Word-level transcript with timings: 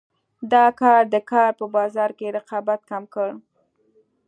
دا 0.53 0.65
کار 0.81 1.01
د 1.13 1.15
کار 1.31 1.49
په 1.59 1.65
بازار 1.75 2.09
کې 2.17 2.33
رقابت 2.37 2.79
کم 2.89 3.03
کړ. 3.13 3.29